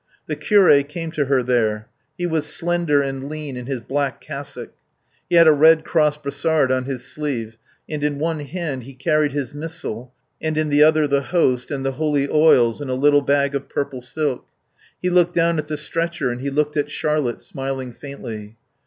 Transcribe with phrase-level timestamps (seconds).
[0.25, 1.87] The curé came to her there.
[2.17, 4.73] He was slender and lean in his black cassock.
[5.29, 7.55] He had a Red Cross brassard on his sleeve,
[7.87, 10.11] and in one hand he carried his missal
[10.41, 13.69] and in the other the Host and the holy oils in a little bag of
[13.69, 14.43] purple silk.
[14.99, 18.57] He looked down at the stretcher and he looked at Charlotte, smiling faintly.